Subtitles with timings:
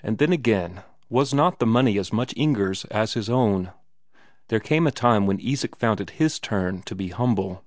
[0.00, 3.72] And then again was not the money as much Inger's as his own?
[4.46, 7.64] There came a time when Isak found it his turn to be humble.